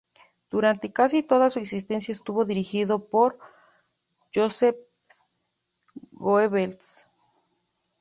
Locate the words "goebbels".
6.13-7.07